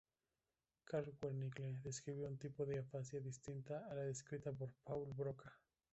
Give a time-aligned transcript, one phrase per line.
[0.83, 5.53] Carl Wernicke, describió un tipo de afasia distinta a la descrita por Paul Broca.